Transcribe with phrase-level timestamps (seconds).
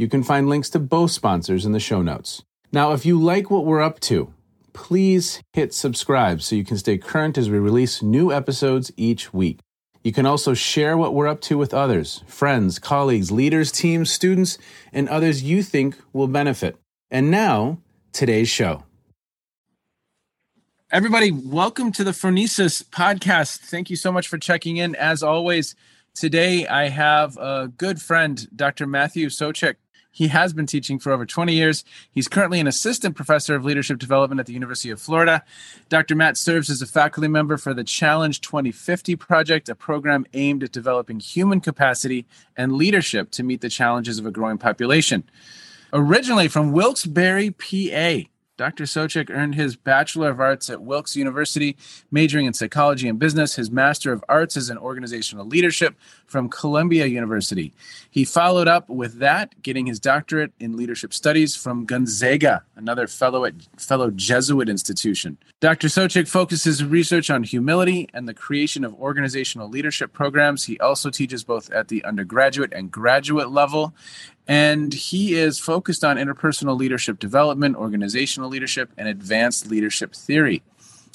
[0.00, 2.42] You can find links to both sponsors in the show notes.
[2.72, 4.32] Now, if you like what we're up to,
[4.72, 9.58] please hit subscribe so you can stay current as we release new episodes each week.
[10.02, 14.56] You can also share what we're up to with others, friends, colleagues, leaders, teams, students,
[14.90, 16.78] and others you think will benefit.
[17.10, 17.76] And now,
[18.14, 18.84] today's show.
[20.90, 23.58] Everybody, welcome to the Phronesis podcast.
[23.58, 24.94] Thank you so much for checking in.
[24.94, 25.74] As always,
[26.14, 28.86] today I have a good friend, Dr.
[28.86, 29.74] Matthew Sowcik,
[30.10, 31.84] he has been teaching for over 20 years.
[32.10, 35.44] He's currently an assistant professor of leadership development at the University of Florida.
[35.88, 36.14] Dr.
[36.14, 40.72] Matt serves as a faculty member for the Challenge 2050 project, a program aimed at
[40.72, 42.26] developing human capacity
[42.56, 45.24] and leadership to meet the challenges of a growing population.
[45.92, 48.28] Originally from Wilkes-Barre, PA,
[48.60, 48.84] Dr.
[48.84, 51.78] Sowcik earned his Bachelor of Arts at Wilkes University,
[52.10, 57.06] majoring in psychology and business, his Master of Arts is in organizational leadership from Columbia
[57.06, 57.72] University.
[58.10, 63.46] He followed up with that, getting his doctorate in leadership studies from Gonzaga, another fellow
[63.46, 65.38] at fellow Jesuit institution.
[65.60, 65.88] Dr.
[65.88, 70.64] Sowcik focuses research on humility and the creation of organizational leadership programs.
[70.64, 73.94] He also teaches both at the undergraduate and graduate level
[74.48, 80.62] and he is focused on interpersonal leadership development, organizational leadership, and advanced leadership theory.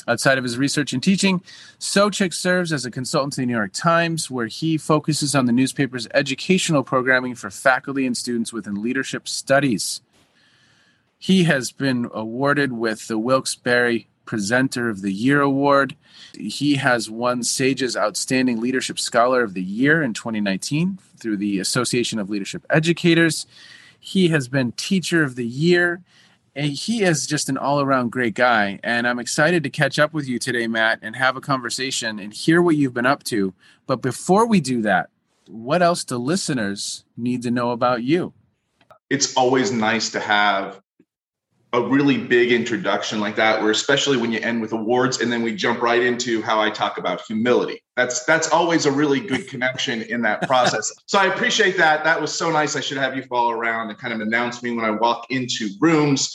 [0.08, 1.42] Outside of his research and teaching,
[1.80, 5.52] Sowcik serves as a consultant to the New York Times, where he focuses on the
[5.52, 10.02] newspaper's educational programming for faculty and students within leadership studies.
[11.18, 15.96] He has been awarded with the Wilkes-Barre Presenter of the Year award.
[16.38, 22.20] He has won SAGE's Outstanding Leadership Scholar of the Year in 2019 through the Association
[22.20, 23.46] of Leadership Educators.
[24.00, 26.02] He has been Teacher of the Year.
[26.58, 28.80] And he is just an all around great guy.
[28.82, 32.34] And I'm excited to catch up with you today, Matt, and have a conversation and
[32.34, 33.54] hear what you've been up to.
[33.88, 35.10] But before we do that,
[35.48, 38.32] what else do listeners need to know about you?
[39.10, 40.82] It's always nice to have
[41.76, 45.42] a really big introduction like that where especially when you end with awards and then
[45.42, 47.84] we jump right into how i talk about humility.
[47.98, 50.92] That's that's always a really good connection in that process.
[51.06, 52.06] So i appreciate that.
[52.06, 52.78] That was so nice.
[52.78, 55.70] I should have you follow around and kind of announce me when i walk into
[55.82, 56.34] rooms.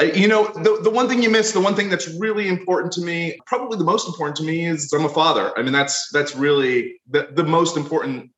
[0.00, 3.00] You know the, the one thing you miss the one thing that's really important to
[3.00, 5.52] me probably the most important to me is i'm a father.
[5.58, 8.30] I mean that's that's really the, the most important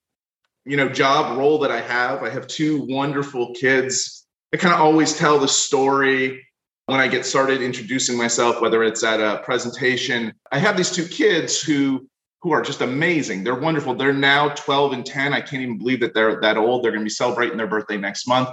[0.64, 2.22] you know job role that i have.
[2.22, 4.19] I have two wonderful kids
[4.52, 6.46] I kind of always tell the story
[6.86, 10.34] when I get started introducing myself, whether it's at a presentation.
[10.50, 12.08] I have these two kids who
[12.42, 13.44] who are just amazing.
[13.44, 13.94] They're wonderful.
[13.94, 15.34] They're now 12 and 10.
[15.34, 16.82] I can't even believe that they're that old.
[16.82, 18.48] They're going to be celebrating their birthday next month.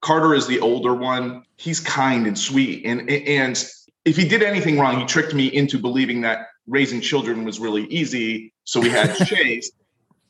[0.00, 1.44] Carter is the older one.
[1.56, 2.84] He's kind and sweet.
[2.84, 3.62] And and
[4.04, 7.84] if he did anything wrong, he tricked me into believing that raising children was really
[7.84, 8.52] easy.
[8.64, 9.70] So we had Chase.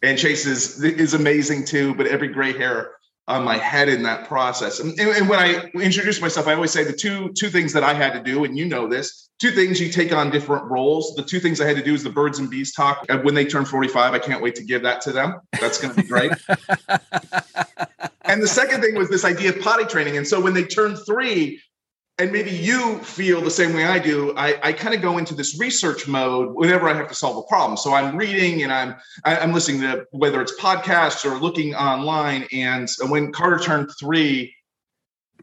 [0.03, 2.93] And Chase is is amazing too, but every gray hair
[3.29, 4.79] on my head in that process.
[4.79, 7.93] And, and, when I introduce myself, I always say the two two things that I
[7.93, 11.15] had to do, and you know this, two things you take on different roles.
[11.17, 13.05] The two things I had to do is the birds and bees talk.
[13.09, 15.41] And when they turn 45, I can't wait to give that to them.
[15.61, 16.33] That's going to be great.
[18.25, 20.17] and the second thing was this idea of potty training.
[20.17, 21.61] And so when they turn three,
[22.19, 24.35] and maybe you feel the same way I do.
[24.37, 27.43] I, I kind of go into this research mode whenever I have to solve a
[27.43, 27.77] problem.
[27.77, 32.47] So I'm reading and I'm I'm listening to whether it's podcasts or looking online.
[32.53, 34.55] And when Carter turned three,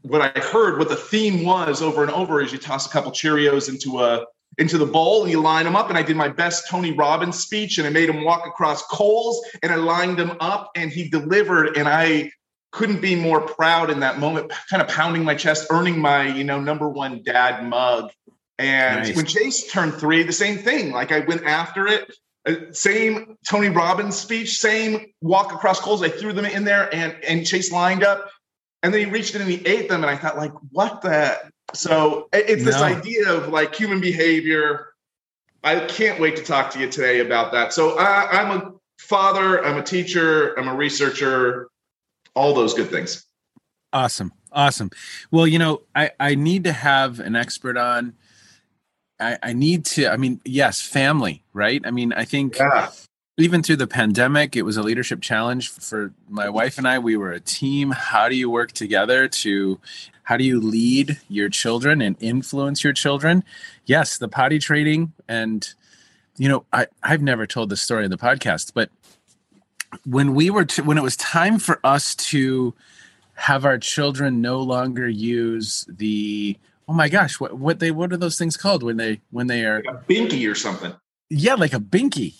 [0.02, 3.12] what I heard, what the theme was over and over is you toss a couple
[3.12, 4.25] Cheerios into a
[4.58, 5.90] into the bowl and you line them up.
[5.90, 9.46] And I did my best Tony Robbins speech and I made him walk across coals
[9.62, 11.78] and I lined them up and he delivered.
[11.78, 12.31] And I
[12.74, 16.44] couldn't be more proud in that moment, kind of pounding my chest, earning my, you
[16.44, 18.12] know, number one dad mug.
[18.58, 19.16] And nice.
[19.16, 20.92] when Chase turned three, the same thing.
[20.92, 22.12] Like I went after it.
[22.46, 26.02] Uh, same Tony Robbins speech, same walk across coals.
[26.04, 28.30] I threw them in there and and Chase lined up.
[28.81, 30.04] And then he reached in and he ate them.
[30.04, 31.40] And I thought, like, what the?
[31.74, 32.72] So it's no.
[32.72, 34.88] this idea of like human behavior.
[35.64, 37.72] I can't wait to talk to you today about that.
[37.72, 41.70] So uh, I'm a father, I'm a teacher, I'm a researcher,
[42.36, 43.26] all those good things.
[43.92, 44.32] Awesome.
[44.52, 44.90] Awesome.
[45.32, 48.14] Well, you know, I, I need to have an expert on.
[49.20, 51.82] I, I need to, I mean, yes, family, right?
[51.86, 52.92] I mean, I think yeah.
[53.38, 57.00] even through the pandemic, it was a leadership challenge for my wife and I.
[57.00, 57.92] We were a team.
[57.92, 59.80] How do you work together to,
[60.24, 63.44] how do you lead your children and influence your children?
[63.86, 65.14] Yes, the potty training.
[65.28, 65.68] And,
[66.38, 68.90] you know, I, I've never told this story in the podcast, but
[70.06, 72.74] when we were to, when it was time for us to
[73.36, 76.57] have our children no longer use the
[76.88, 79.66] oh my gosh what what they what are those things called when they when they
[79.66, 80.94] are like a binky or something.
[81.30, 82.36] Yeah like a binky.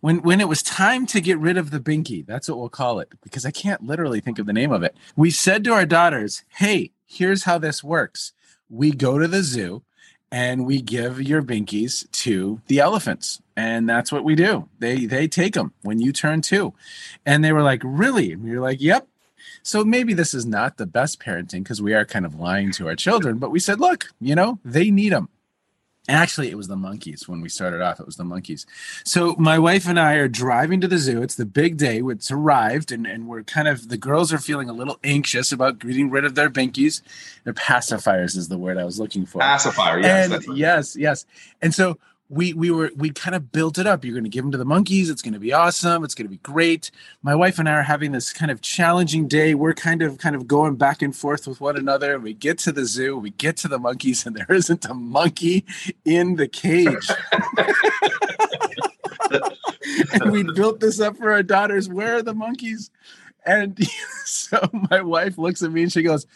[0.00, 3.00] When when it was time to get rid of the binky that's what we'll call
[3.00, 4.96] it because i can't literally think of the name of it.
[5.16, 8.32] We said to our daughters hey here's how this works.
[8.70, 9.82] We go to the zoo
[10.30, 13.40] and we give your binkies to the elephants.
[13.56, 14.68] And that's what we do.
[14.78, 16.74] They they take them when you turn two.
[17.26, 18.32] And they were like really?
[18.32, 19.08] And we were like yep.
[19.62, 22.88] So maybe this is not the best parenting because we are kind of lying to
[22.88, 25.28] our children but we said look you know they need them
[26.08, 28.00] Actually, it was the monkeys when we started off.
[28.00, 28.64] It was the monkeys.
[29.04, 31.22] So my wife and I are driving to the zoo.
[31.22, 32.00] It's the big day.
[32.02, 35.78] It's arrived, and, and we're kind of the girls are feeling a little anxious about
[35.80, 37.02] getting rid of their binkies.
[37.44, 39.40] Their pacifiers is the word I was looking for.
[39.40, 40.30] Pacifier, yes.
[40.30, 41.26] And yes, yes.
[41.60, 44.04] And so we we were we kind of built it up.
[44.04, 45.08] You're going to give them to the monkeys.
[45.08, 46.04] It's going to be awesome.
[46.04, 46.90] It's going to be great.
[47.22, 49.54] My wife and I are having this kind of challenging day.
[49.54, 52.18] We're kind of kind of going back and forth with one another.
[52.18, 53.16] We get to the zoo.
[53.16, 55.64] We get to the monkeys, and there isn't a monkey
[56.04, 57.08] in the cage.
[60.12, 61.88] and we built this up for our daughters.
[61.88, 62.90] Where are the monkeys?
[63.44, 63.78] And
[64.24, 64.58] so
[64.90, 66.26] my wife looks at me and she goes,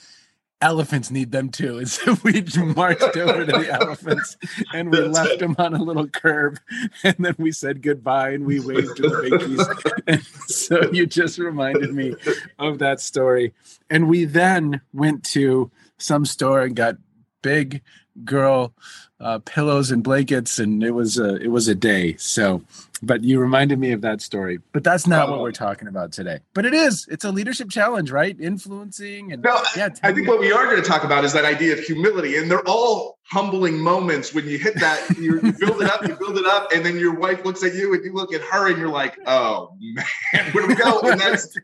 [0.63, 1.79] elephants need them too.
[1.79, 2.43] And so we
[2.75, 4.37] marched over to the elephants
[4.73, 5.39] and we That's left it.
[5.41, 6.59] them on a little curb.
[7.05, 10.03] And then we said goodbye and we waved to the binkies.
[10.07, 12.15] and so you just reminded me
[12.59, 13.53] of that story.
[13.91, 16.97] And we then went to some store and got
[17.43, 17.83] big
[18.25, 18.73] girl
[19.21, 22.17] uh, pillows and blankets, and it was a it was a day.
[22.17, 22.63] So,
[23.03, 24.59] but you reminded me of that story.
[24.73, 26.41] But that's not what we're talking about today.
[26.55, 27.07] But it is.
[27.11, 28.39] It's a leadership challenge, right?
[28.39, 29.91] Influencing and no, yeah.
[30.03, 32.51] I think what we are going to talk about is that idea of humility, and
[32.51, 35.17] they're all humbling moments when you hit that.
[35.17, 37.75] You, you build it up, you build it up, and then your wife looks at
[37.75, 41.01] you, and you look at her, and you're like, "Oh man, where do we go?"
[41.01, 41.57] And that's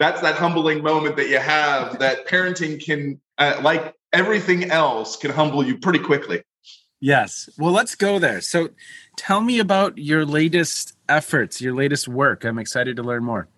[0.00, 5.30] that's that humbling moment that you have that parenting can uh, like everything else can
[5.30, 6.42] humble you pretty quickly.
[7.00, 7.50] Yes.
[7.58, 8.40] Well, let's go there.
[8.40, 8.70] So
[9.16, 12.44] tell me about your latest efforts, your latest work.
[12.44, 13.48] I'm excited to learn more.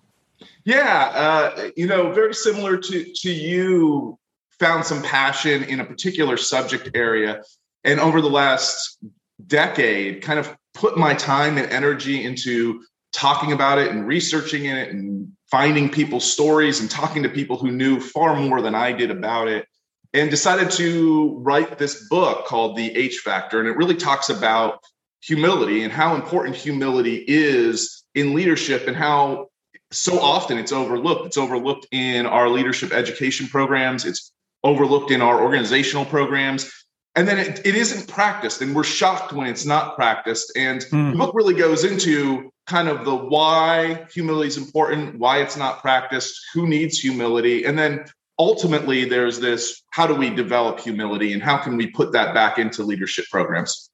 [0.65, 4.19] Yeah, uh, you know, very similar to to you
[4.59, 7.43] found some passion in a particular subject area
[7.85, 8.99] and over the last
[9.47, 12.83] decade kind of put my time and energy into
[13.13, 17.71] talking about it and researching it and finding people's stories and talking to people who
[17.71, 19.67] knew far more than I did about it
[20.17, 23.61] and decided to write this book called The H Factor.
[23.61, 24.83] And it really talks about
[25.21, 29.49] humility and how important humility is in leadership and how
[29.91, 31.27] so often it's overlooked.
[31.27, 34.33] It's overlooked in our leadership education programs, it's
[34.65, 36.73] overlooked in our organizational programs.
[37.15, 40.53] And then it, it isn't practiced, and we're shocked when it's not practiced.
[40.55, 41.13] And mm.
[41.13, 45.81] the book really goes into kind of the why humility is important, why it's not
[45.81, 48.05] practiced, who needs humility, and then
[48.39, 52.59] ultimately there's this how do we develop humility and how can we put that back
[52.59, 53.91] into leadership programs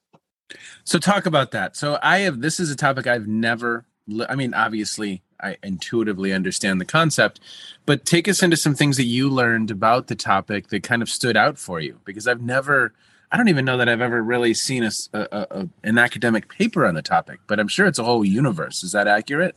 [0.84, 3.84] so talk about that so i have this is a topic i've never
[4.28, 7.40] i mean obviously I intuitively understand the concept.
[7.84, 11.10] But take us into some things that you learned about the topic that kind of
[11.10, 12.94] stood out for you, because I've never,
[13.32, 16.86] I don't even know that I've ever really seen a, a, a an academic paper
[16.86, 18.84] on the topic, but I'm sure it's a whole universe.
[18.84, 19.56] Is that accurate?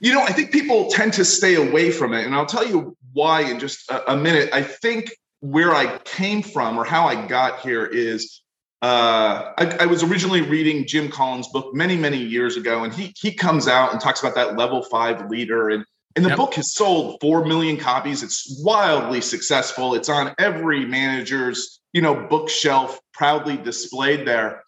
[0.00, 2.26] You know, I think people tend to stay away from it.
[2.26, 4.48] And I'll tell you why in just a, a minute.
[4.52, 5.10] I think
[5.40, 8.42] where I came from or how I got here is
[8.80, 13.12] uh, I, I, was originally reading Jim Collins' book many, many years ago, and he
[13.18, 15.84] he comes out and talks about that level five leader, and
[16.14, 16.38] and the yep.
[16.38, 18.22] book has sold four million copies.
[18.22, 19.94] It's wildly successful.
[19.94, 24.62] It's on every manager's you know bookshelf, proudly displayed there.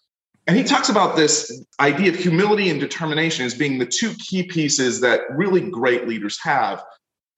[0.49, 4.43] And he talks about this idea of humility and determination as being the two key
[4.43, 6.83] pieces that really great leaders have.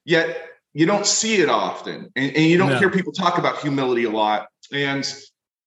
[0.07, 2.79] Yet you don't see it often, and, and you don't no.
[2.79, 4.49] hear people talk about humility a lot.
[4.73, 5.07] And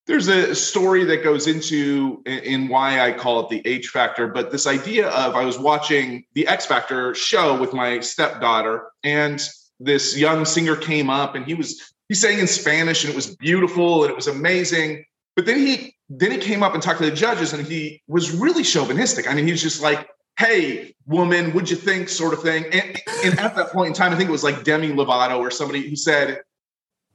[0.07, 4.51] there's a story that goes into in why I call it the H factor, but
[4.51, 9.41] this idea of I was watching the X Factor show with my stepdaughter, and
[9.79, 13.35] this young singer came up and he was he sang in Spanish and it was
[13.35, 15.03] beautiful and it was amazing.
[15.35, 18.31] But then he then he came up and talked to the judges and he was
[18.31, 19.27] really chauvinistic.
[19.27, 22.65] I mean, he was just like, "Hey, woman, what'd you think?" sort of thing.
[22.65, 25.51] And, and at that point in time, I think it was like Demi Lovato or
[25.51, 26.41] somebody who said,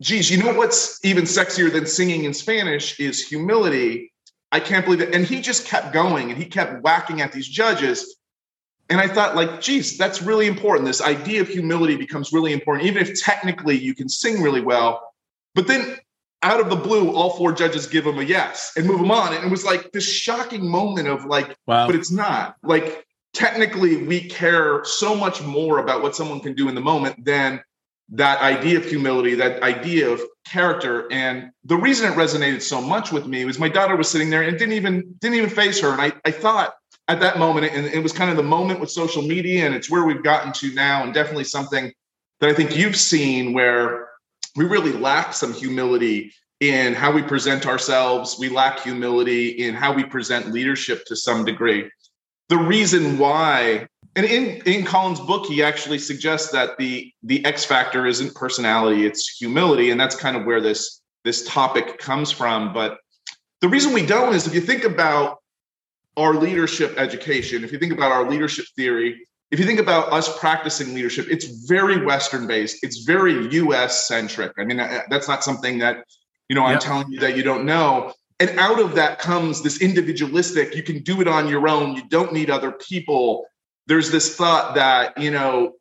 [0.01, 4.13] geez, you know what's even sexier than singing in Spanish is humility.
[4.53, 5.15] I can't believe it.
[5.15, 8.17] And he just kept going and he kept whacking at these judges.
[8.89, 10.87] And I thought, like, geez, that's really important.
[10.87, 15.13] This idea of humility becomes really important, even if technically you can sing really well.
[15.55, 15.97] But then
[16.43, 19.35] out of the blue, all four judges give him a yes and move him on.
[19.35, 21.87] And it was like this shocking moment of like, wow.
[21.87, 22.57] but it's not.
[22.63, 27.25] Like, technically, we care so much more about what someone can do in the moment
[27.25, 27.61] than
[28.11, 31.11] that idea of humility, that idea of character.
[31.13, 34.43] And the reason it resonated so much with me was my daughter was sitting there
[34.43, 35.93] and didn't even didn't even face her.
[35.93, 36.75] And I, I thought
[37.09, 39.91] at that moment, and it was kind of the moment with social media, and it's
[39.91, 41.93] where we've gotten to now, and definitely something
[42.41, 44.09] that I think you've seen where
[44.57, 48.37] we really lack some humility in how we present ourselves.
[48.39, 51.91] We lack humility in how we present leadership to some degree.
[52.51, 57.65] The reason why and in in Collins' book, he actually suggests that the the X
[57.65, 62.73] factor isn't personality; it's humility, and that's kind of where this this topic comes from.
[62.73, 62.99] But
[63.61, 65.39] the reason we don't is if you think about
[66.17, 70.39] our leadership education, if you think about our leadership theory, if you think about us
[70.39, 72.83] practicing leadership, it's very Western based.
[72.83, 74.09] It's very U.S.
[74.09, 74.53] centric.
[74.59, 76.05] I mean, uh, that's not something that
[76.49, 78.13] you know I'm telling you that you don't know.
[78.41, 80.75] And out of that comes this individualistic.
[80.75, 81.95] You can do it on your own.
[81.95, 83.47] You don't need other people
[83.91, 85.73] there's this thought that, you know,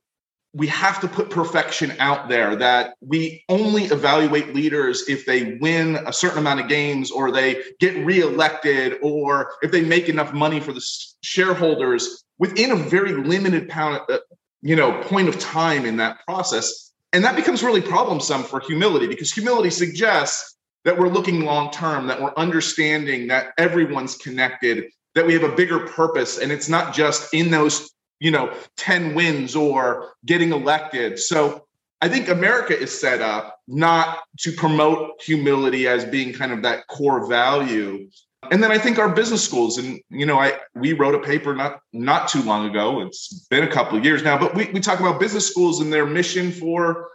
[0.55, 5.99] we have to put perfection out there that we only evaluate leaders if they win
[6.07, 10.59] a certain amount of games or they get reelected or if they make enough money
[10.59, 10.83] for the
[11.21, 14.17] shareholders within a very limited pound, uh,
[14.63, 19.05] you know point of time in that process and that becomes really problemsome for humility
[19.05, 25.25] because humility suggests that we're looking long term that we're understanding that everyone's connected that
[25.25, 29.55] we have a bigger purpose and it's not just in those you know 10 wins
[29.55, 31.19] or getting elected.
[31.19, 31.65] So
[32.01, 36.87] i think america is set up not to promote humility as being kind of that
[36.87, 38.09] core value.
[38.51, 41.53] And then i think our business schools and you know i we wrote a paper
[41.55, 43.01] not not too long ago.
[43.01, 45.91] It's been a couple of years now but we, we talk about business schools and
[45.91, 47.09] their mission for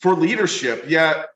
[0.00, 0.84] for leadership.
[0.88, 1.26] Yet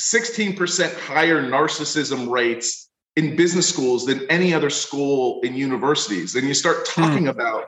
[0.00, 6.34] 16% higher narcissism rates in business schools than any other school in universities.
[6.34, 7.30] And you start talking mm.
[7.30, 7.66] about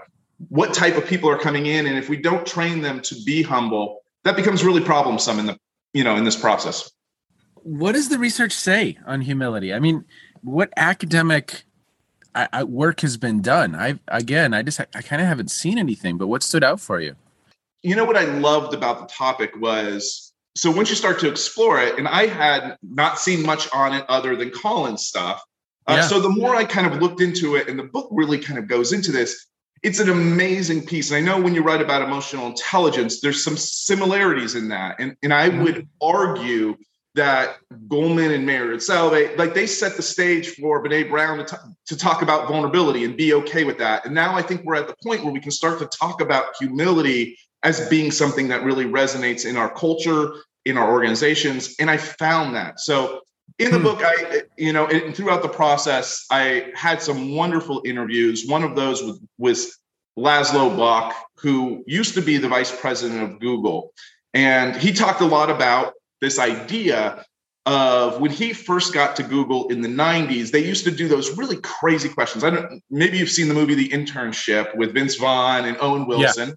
[0.48, 3.42] what type of people are coming in and if we don't train them to be
[3.42, 5.58] humble that becomes really problemsome in the
[5.92, 6.90] you know in this process.
[7.54, 9.72] What does the research say on humility?
[9.72, 10.04] I mean
[10.42, 11.64] what academic
[12.34, 13.74] I, I work has been done?
[13.74, 17.00] I again i just i kind of haven't seen anything but what stood out for
[17.00, 17.14] you?
[17.82, 21.80] You know what i loved about the topic was so once you start to explore
[21.80, 25.42] it and i had not seen much on it other than collins stuff
[25.88, 26.02] uh, yeah.
[26.02, 28.66] so the more i kind of looked into it and the book really kind of
[28.66, 29.46] goes into this
[29.82, 31.10] it's an amazing piece.
[31.10, 34.96] And I know when you write about emotional intelligence, there's some similarities in that.
[35.00, 36.06] And, and I would mm-hmm.
[36.06, 36.76] argue
[37.14, 37.56] that
[37.88, 41.56] Goleman and Meredith Salovey, like they set the stage for Brene Brown to, t-
[41.86, 44.06] to talk about vulnerability and be okay with that.
[44.06, 46.56] And now I think we're at the point where we can start to talk about
[46.58, 50.32] humility as being something that really resonates in our culture,
[50.64, 51.74] in our organizations.
[51.78, 52.80] And I found that.
[52.80, 53.22] So
[53.58, 53.84] in the hmm.
[53.84, 58.74] book i you know and throughout the process i had some wonderful interviews one of
[58.74, 59.78] those was, was
[60.18, 63.92] laszlo bock who used to be the vice president of google
[64.34, 67.24] and he talked a lot about this idea
[67.64, 71.36] of when he first got to google in the 90s they used to do those
[71.36, 75.64] really crazy questions i don't maybe you've seen the movie the internship with vince vaughn
[75.64, 76.54] and owen wilson yeah.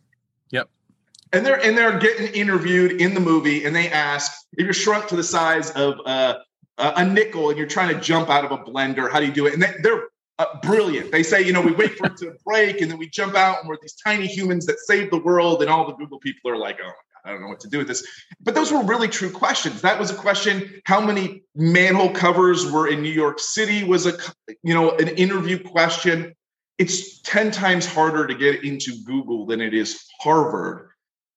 [1.35, 5.07] And they're and they're getting interviewed in the movie, and they ask if you're shrunk
[5.07, 6.35] to the size of uh,
[6.77, 9.45] a nickel and you're trying to jump out of a blender, how do you do
[9.45, 9.53] it?
[9.53, 10.03] And they, they're
[10.39, 11.11] uh, brilliant.
[11.11, 13.59] They say, you know, we wait for it to break and then we jump out
[13.59, 15.61] and we're these tiny humans that save the world.
[15.61, 16.91] And all the Google people are like, oh
[17.25, 18.05] I don't know what to do with this.
[18.39, 19.81] But those were really true questions.
[19.81, 20.81] That was a question.
[20.85, 24.13] How many manhole covers were in New York City was a
[24.61, 26.35] you know an interview question.
[26.77, 30.89] It's 10 times harder to get into Google than it is Harvard.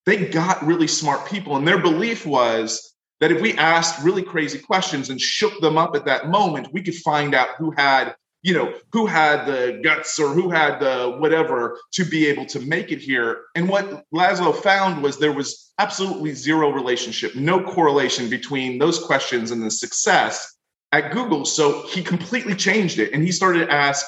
[0.09, 4.57] They got really smart people, and their belief was that if we asked really crazy
[4.57, 8.53] questions and shook them up at that moment, we could find out who had you
[8.53, 12.91] know, who had the guts or who had the whatever to be able to make
[12.91, 13.41] it here.
[13.53, 19.51] And what Laszlo found was there was absolutely zero relationship, no correlation between those questions
[19.51, 20.55] and the success
[20.91, 21.45] at Google.
[21.45, 24.07] So he completely changed it and he started to ask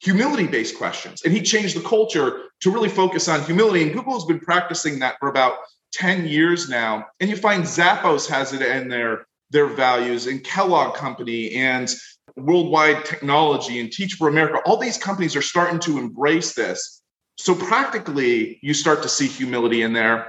[0.00, 1.22] humility based questions.
[1.22, 3.82] And he changed the culture to really focus on humility.
[3.82, 5.54] And Google has been practicing that for about
[5.92, 7.06] 10 years now.
[7.20, 11.92] And you find Zappos has it in their their values and Kellogg Company and
[12.36, 17.02] Worldwide Technology and Teach for America, all these companies are starting to embrace this.
[17.36, 20.28] So practically, you start to see humility in there.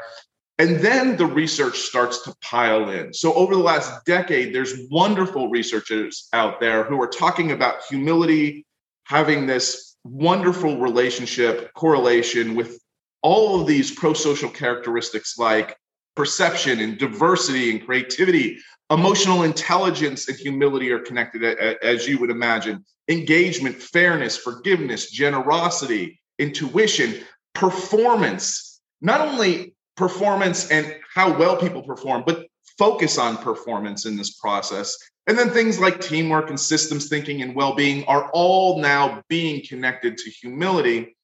[0.57, 3.13] And then the research starts to pile in.
[3.13, 8.65] So, over the last decade, there's wonderful researchers out there who are talking about humility
[9.11, 12.79] having this wonderful relationship, correlation with
[13.21, 15.77] all of these pro social characteristics like
[16.15, 18.57] perception and diversity and creativity
[18.91, 21.45] Emotional intelligence and humility are connected,
[21.81, 22.83] as you would imagine.
[23.07, 28.81] Engagement, fairness, forgiveness, generosity, intuition, performance.
[28.99, 34.97] Not only performance and how well people perform, but focus on performance in this process.
[35.27, 39.63] And then things like teamwork and systems thinking and well being are all now being
[39.67, 41.15] connected to humility.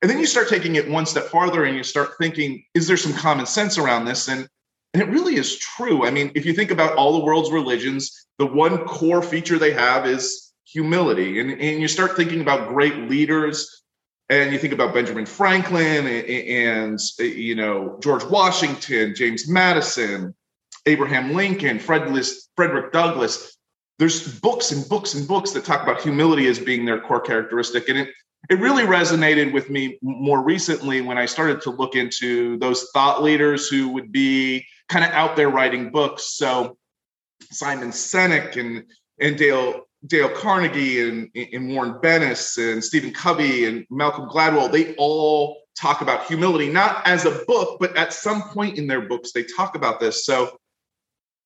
[0.00, 2.96] And then you start taking it one step farther and you start thinking, is there
[2.96, 4.28] some common sense around this?
[4.28, 4.48] And
[4.94, 6.06] and it really is true.
[6.06, 9.72] I mean, if you think about all the world's religions, the one core feature they
[9.72, 11.40] have is humility.
[11.40, 13.82] And, and you start thinking about great leaders,
[14.28, 20.34] and you think about Benjamin Franklin and, and you know George Washington, James Madison,
[20.86, 23.56] Abraham Lincoln, Frederick Douglass.
[23.98, 27.88] There's books and books and books that talk about humility as being their core characteristic,
[27.88, 28.08] and it
[28.50, 33.22] it really resonated with me more recently when I started to look into those thought
[33.22, 36.36] leaders who would be kind of out there writing books.
[36.36, 36.76] So
[37.50, 38.84] Simon Sinek and
[39.20, 44.94] and Dale Dale Carnegie and, and Warren Bennis and Stephen Covey and Malcolm Gladwell, they
[44.96, 49.32] all talk about humility, not as a book, but at some point in their books,
[49.32, 50.26] they talk about this.
[50.26, 50.58] So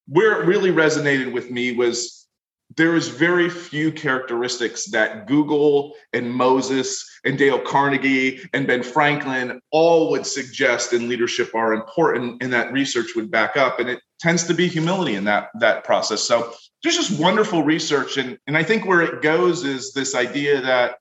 [0.08, 2.26] where it really resonated with me was
[2.76, 9.60] there is very few characteristics that Google and Moses and Dale Carnegie and Ben Franklin
[9.70, 13.80] all would suggest in leadership are important and that research would back up.
[13.80, 16.22] And it tends to be humility in that, that process.
[16.22, 18.18] So there's just wonderful research.
[18.18, 20.98] And, and I think where it goes is this idea that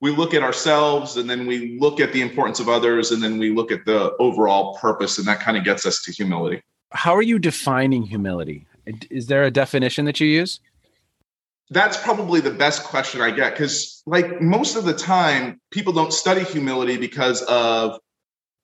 [0.00, 3.38] we look at ourselves and then we look at the importance of others and then
[3.38, 6.62] we look at the overall purpose and that kind of gets us to humility.
[6.96, 8.66] How are you defining humility?
[9.10, 10.60] Is there a definition that you use?
[11.70, 16.12] That's probably the best question I get because, like, most of the time, people don't
[16.12, 17.98] study humility because of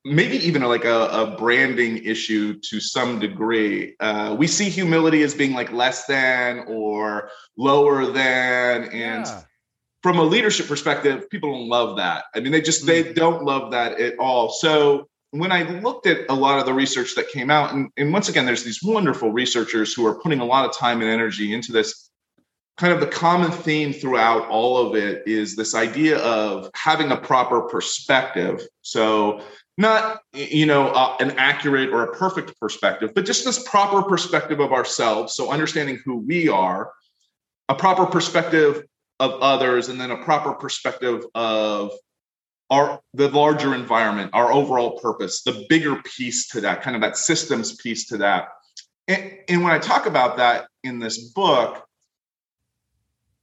[0.04, 3.94] maybe even like a, a branding issue to some degree.
[4.00, 8.84] Uh, we see humility as being like less than or lower than.
[8.84, 9.42] And yeah.
[10.02, 12.24] from a leadership perspective, people don't love that.
[12.34, 12.86] I mean, they just, mm.
[12.86, 14.50] they don't love that at all.
[14.50, 18.12] So when I looked at a lot of the research that came out, and, and
[18.12, 21.54] once again, there's these wonderful researchers who are putting a lot of time and energy
[21.54, 22.10] into this.
[22.78, 27.16] Kind of the common theme throughout all of it is this idea of having a
[27.16, 28.66] proper perspective.
[28.82, 29.42] So,
[29.78, 34.60] not you know uh, an accurate or a perfect perspective, but just this proper perspective
[34.60, 35.34] of ourselves.
[35.34, 36.92] So, understanding who we are,
[37.68, 38.84] a proper perspective
[39.20, 41.92] of others, and then a proper perspective of
[42.72, 47.18] our the larger environment, our overall purpose, the bigger piece to that, kind of that
[47.18, 48.48] systems piece to that.
[49.06, 51.86] And, and when I talk about that in this book,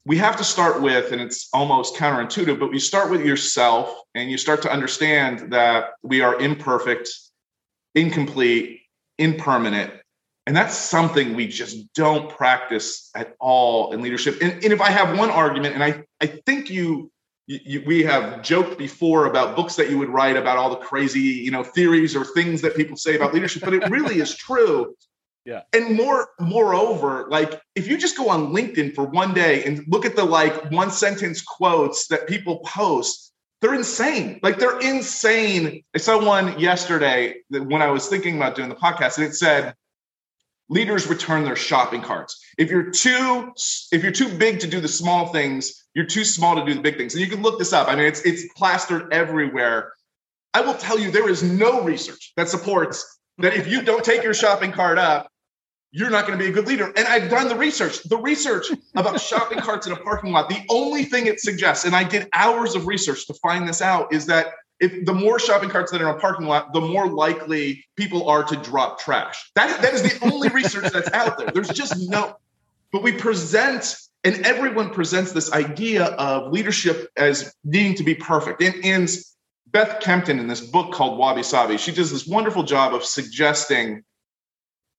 [0.03, 4.31] we have to start with, and it's almost counterintuitive, but we start with yourself and
[4.31, 7.09] you start to understand that we are imperfect,
[7.93, 8.81] incomplete,
[9.19, 9.93] impermanent.
[10.47, 14.41] And that's something we just don't practice at all in leadership.
[14.41, 17.11] And, and if I have one argument, and I, I think you
[17.49, 21.19] you, we have joked before about books that you would write about all the crazy,
[21.19, 24.95] you know, theories or things that people say about leadership, but it really is true.
[25.45, 25.61] Yeah.
[25.73, 30.05] And more, moreover, like if you just go on LinkedIn for one day and look
[30.05, 34.39] at the like one sentence quotes that people post, they're insane.
[34.43, 35.81] Like they're insane.
[35.95, 39.73] I saw one yesterday when I was thinking about doing the podcast, and it said
[40.69, 42.39] leaders return their shopping carts.
[42.57, 43.51] If you're too
[43.91, 46.81] if you're too big to do the small things, you're too small to do the
[46.81, 47.13] big things.
[47.13, 47.87] And you can look this up.
[47.87, 49.93] I mean, it's it's plastered everywhere.
[50.53, 54.23] I will tell you, there is no research that supports that if you don't take
[54.23, 55.29] your shopping cart up,
[55.91, 56.91] you're not going to be a good leader.
[56.95, 60.49] And I've done the research, the research about shopping carts in a parking lot.
[60.49, 64.13] The only thing it suggests, and I did hours of research to find this out,
[64.13, 64.47] is that
[64.79, 68.29] if the more shopping carts that are in a parking lot, the more likely people
[68.29, 69.51] are to drop trash.
[69.55, 71.51] That, that is the only research that's out there.
[71.51, 72.37] There's just no,
[72.91, 78.61] but we present, and everyone presents this idea of leadership as needing to be perfect.
[78.61, 79.09] And, and
[79.67, 84.03] Beth Kempton in this book called Wabi Sabi, she does this wonderful job of suggesting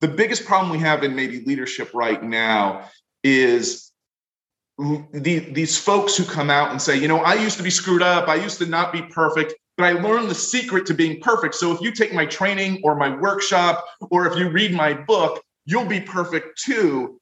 [0.00, 2.88] the biggest problem we have in maybe leadership right now
[3.22, 3.90] is
[4.78, 8.02] the, these folks who come out and say, you know, I used to be screwed
[8.02, 11.54] up, I used to not be perfect, but I learned the secret to being perfect.
[11.54, 15.42] So if you take my training or my workshop, or if you read my book,
[15.64, 17.18] you'll be perfect too.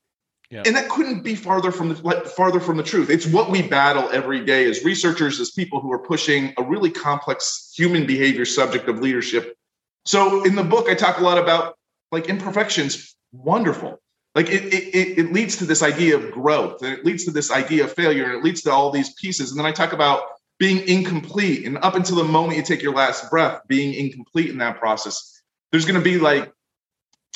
[0.50, 0.62] Yeah.
[0.66, 3.10] And that couldn't be farther from the farther from the truth.
[3.10, 6.90] It's what we battle every day as researchers, as people who are pushing a really
[6.90, 9.56] complex human behavior subject of leadership.
[10.04, 11.76] So in the book, I talk a lot about
[12.10, 13.14] like imperfections.
[13.30, 14.00] Wonderful.
[14.34, 17.52] Like it, it, it leads to this idea of growth, and it leads to this
[17.52, 19.50] idea of failure, and it leads to all these pieces.
[19.50, 20.22] And then I talk about
[20.58, 24.58] being incomplete, and up until the moment you take your last breath, being incomplete in
[24.58, 25.42] that process.
[25.70, 26.52] There's going to be like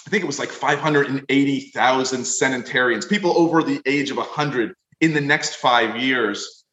[0.07, 5.21] I think it was like 580,000 centenarians, people over the age of 100 in the
[5.21, 6.65] next five years.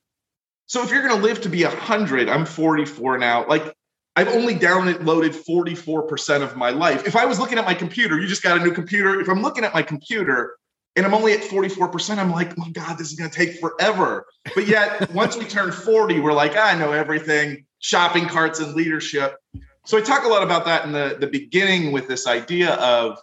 [0.66, 3.74] So if you're going to live to be 100, I'm 44 now, like
[4.16, 7.08] I've only downloaded 44% of my life.
[7.08, 9.22] If I was looking at my computer, you just got a new computer.
[9.22, 10.58] If I'm looking at my computer
[10.96, 14.26] and I'm only at 44%, I'm like, my God, this is going to take forever.
[14.56, 19.38] But yet, once we turn 40, we're like, I know everything shopping carts and leadership.
[19.86, 23.20] So I talk a lot about that in the, the beginning with this idea of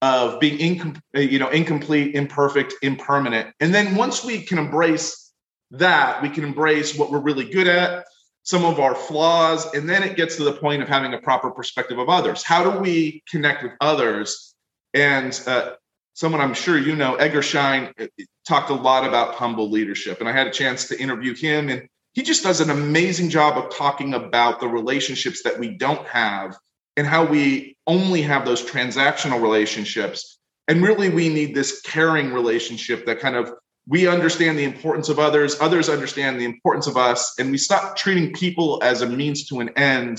[0.00, 3.52] of being incom- you know incomplete, imperfect, impermanent.
[3.60, 5.32] And then once we can embrace
[5.72, 8.04] that, we can embrace what we're really good at,
[8.42, 11.50] some of our flaws, and then it gets to the point of having a proper
[11.50, 12.42] perspective of others.
[12.42, 14.54] How do we connect with others?
[14.94, 15.72] And uh,
[16.18, 18.06] someone I'm sure you know, Edgar Schein, uh,
[18.44, 21.88] talked a lot about humble leadership, and I had a chance to interview him and
[22.14, 26.56] he just does an amazing job of talking about the relationships that we don't have
[26.96, 30.40] and how we only have those transactional relationships.
[30.66, 33.52] And really, we need this caring relationship that kind of
[33.86, 37.96] we understand the importance of others, others understand the importance of us, and we stop
[37.96, 40.18] treating people as a means to an end,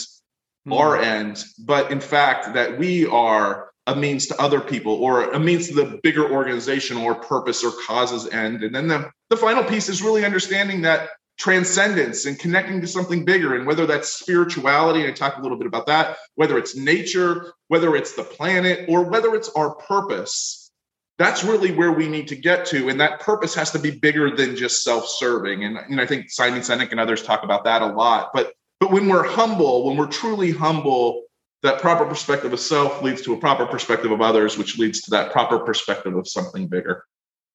[0.66, 0.80] mm.
[0.80, 5.40] our end, but in fact, that we are a means to other people or a
[5.40, 8.64] means to the bigger organization or purpose or causes end.
[8.64, 13.26] And then the, the final piece is really understanding that transcendence and connecting to something
[13.26, 13.56] bigger.
[13.56, 17.54] And whether that's spirituality, and I talk a little bit about that, whether it's nature,
[17.68, 20.70] whether it's the planet, or whether it's our purpose,
[21.18, 22.90] that's really where we need to get to.
[22.90, 25.64] And that purpose has to be bigger than just self-serving.
[25.64, 28.30] And know, I think Simon Sinek and others talk about that a lot.
[28.34, 31.24] But but when we're humble, when we're truly humble,
[31.62, 35.12] that proper perspective of self leads to a proper perspective of others, which leads to
[35.12, 37.04] that proper perspective of something bigger.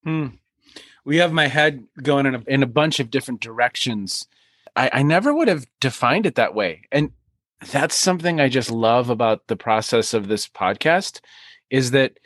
[0.05, 0.29] Hmm
[1.05, 4.27] we have my head going in a, in a bunch of different directions.
[4.75, 6.83] I, I never would have defined it that way.
[6.90, 7.12] And
[7.71, 11.21] that's something I just love about the process of this podcast
[11.71, 12.19] is that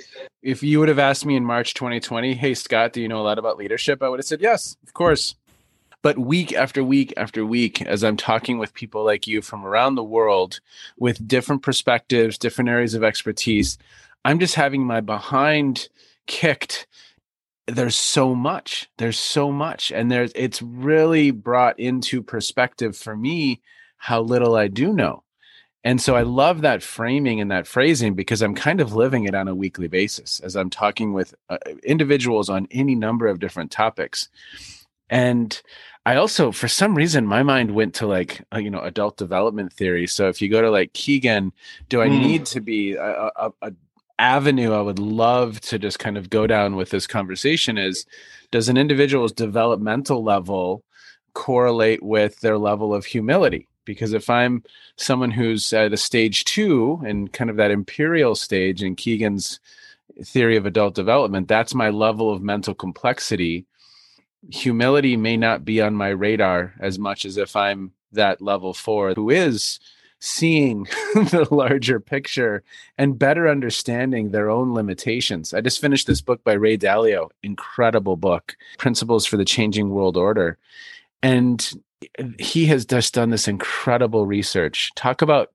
[0.43, 3.23] if you would have asked me in March 2020, hey, Scott, do you know a
[3.23, 4.03] lot about leadership?
[4.03, 5.35] I would have said, yes, of course.
[6.03, 9.97] But week after week after week, as I'm talking with people like you from around
[9.97, 10.61] the world
[10.97, 13.79] with different perspectives, different areas of expertise,
[14.25, 15.89] I'm just having my behind
[16.27, 16.87] kicked.
[17.67, 23.61] There's so much there's so much and there's it's really brought into perspective for me
[23.97, 25.23] how little i do know.
[25.85, 29.35] And so i love that framing and that phrasing because i'm kind of living it
[29.35, 33.71] on a weekly basis as i'm talking with uh, individuals on any number of different
[33.71, 34.29] topics
[35.11, 35.62] and
[36.07, 39.73] i also for some reason my mind went to like uh, you know adult development
[39.73, 41.53] theory so if you go to like Kegan,
[41.88, 42.18] do i mm.
[42.18, 43.73] need to be a, a, a
[44.18, 48.05] avenue I would love to just kind of go down with this conversation is
[48.51, 50.83] does an individual's developmental level
[51.35, 53.68] correlate with their level of humility?
[53.85, 54.62] Because if I'm
[54.97, 59.61] someone who's at a stage two and kind of that imperial stage in Kegan's
[60.25, 63.64] theory of adult development, that's my level of mental complexity.
[64.51, 69.14] Humility may not be on my radar as much as if I'm that level four
[69.14, 69.81] who is
[70.20, 72.62] seeing the larger picture
[72.96, 75.55] and better understanding their own limitations.
[75.55, 80.16] I just finished this book by Ray Dalio, incredible book, Principles for the Changing World
[80.16, 80.59] Order.
[81.22, 81.70] And
[82.38, 84.92] he has just done this incredible research.
[84.94, 85.53] Talk about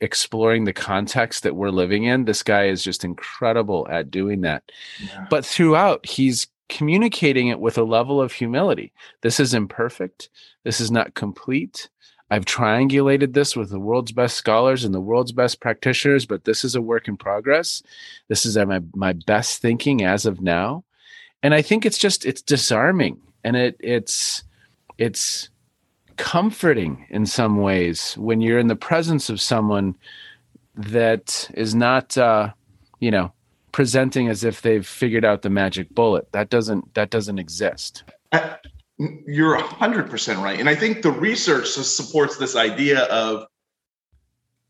[0.00, 2.24] exploring the context that we're living in.
[2.24, 4.62] This guy is just incredible at doing that.
[5.00, 5.26] Yeah.
[5.28, 8.92] But throughout, he's communicating it with a level of humility.
[9.20, 10.30] This is imperfect.
[10.64, 11.90] This is not complete.
[12.30, 16.64] I've triangulated this with the world's best scholars and the world's best practitioners, but this
[16.64, 17.82] is a work in progress.
[18.28, 20.84] This is my my best thinking as of now.
[21.42, 24.44] And I think it's just it's disarming and it it's
[24.96, 25.48] it's
[26.16, 29.96] comforting in some ways when you're in the presence of someone
[30.76, 32.52] that is not uh,
[33.00, 33.32] you know
[33.72, 38.56] presenting as if they've figured out the magic bullet that doesn't that doesn't exist uh,
[39.26, 43.46] you're 100% right and i think the research supports this idea of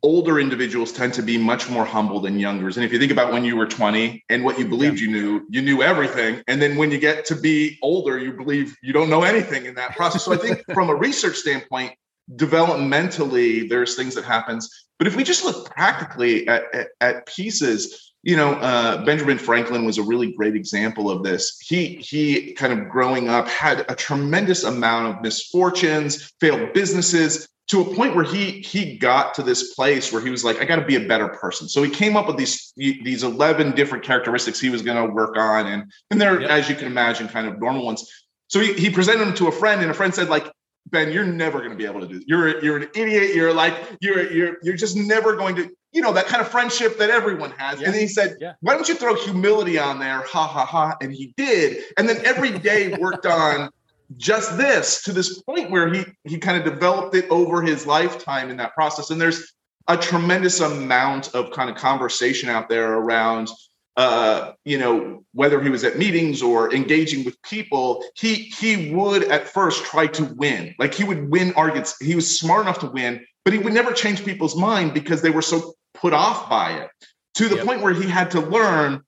[0.02, 2.76] older individuals tend to be much more humble than youngers.
[2.76, 5.06] And if you think about when you were 20 and what you believed yeah.
[5.06, 6.42] you knew, you knew everything.
[6.48, 9.74] And then when you get to be older, you believe you don't know anything in
[9.74, 10.24] that process.
[10.24, 11.92] So I think from a research standpoint,
[12.34, 14.86] developmentally, there's things that happens.
[14.98, 19.84] But if we just look practically at, at, at pieces, you know, uh, Benjamin Franklin
[19.84, 21.58] was a really great example of this.
[21.60, 27.82] He he kind of growing up had a tremendous amount of misfortunes, failed businesses, to
[27.82, 30.76] a point where he he got to this place where he was like i got
[30.76, 34.60] to be a better person so he came up with these these 11 different characteristics
[34.60, 36.50] he was going to work on and and they're yep.
[36.50, 38.10] as you can imagine kind of normal ones
[38.48, 40.50] so he, he presented them to a friend and a friend said like
[40.90, 42.24] ben you're never going to be able to do this.
[42.26, 46.12] you're you're an idiot you're like you're you're you're just never going to you know
[46.12, 47.80] that kind of friendship that everyone has.
[47.80, 47.88] Yeah.
[47.88, 48.54] and he said yeah.
[48.60, 50.20] why don't you throw humility on there?
[50.20, 50.96] Ha ha ha.
[51.00, 51.82] And he did.
[51.96, 53.70] And then every day worked on
[54.16, 58.50] just this to this point where he he kind of developed it over his lifetime
[58.50, 59.10] in that process.
[59.10, 59.52] And there's
[59.88, 63.48] a tremendous amount of kind of conversation out there around
[63.96, 69.24] uh, you know whether he was at meetings or engaging with people he he would
[69.24, 70.74] at first try to win.
[70.78, 71.96] Like he would win arguments.
[72.00, 75.30] He was smart enough to win but he would never change people's mind because they
[75.30, 76.90] were so put off by it
[77.34, 77.66] to the yep.
[77.66, 79.02] point where he had to learn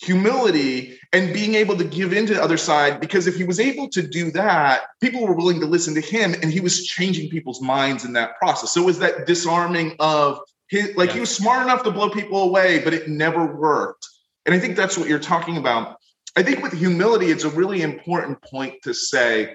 [0.00, 3.60] humility and being able to give in to the other side because if he was
[3.60, 7.30] able to do that people were willing to listen to him and he was changing
[7.30, 11.14] people's minds in that process so it was that disarming of his like yeah.
[11.14, 14.06] he was smart enough to blow people away but it never worked
[14.46, 15.96] and i think that's what you're talking about
[16.36, 19.54] i think with humility it's a really important point to say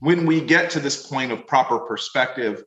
[0.00, 2.64] when we get to this point of proper perspective